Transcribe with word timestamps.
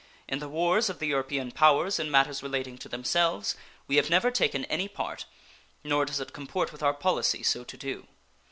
In 0.27 0.39
the 0.39 0.49
wars 0.49 0.89
of 0.89 0.97
the 0.97 1.05
European 1.05 1.51
powers 1.51 1.99
in 1.99 2.09
matters 2.09 2.41
relating 2.41 2.75
to 2.79 2.89
themselves 2.89 3.55
we 3.85 3.97
have 3.97 4.09
never 4.09 4.31
taken 4.31 4.65
any 4.65 4.87
part, 4.87 5.25
nor 5.83 6.05
does 6.05 6.19
it 6.19 6.33
comport 6.33 6.71
with 6.71 6.81
our 6.81 6.95
policy 6.95 7.43
so 7.43 7.63
to 7.63 7.77
do. 7.77 8.07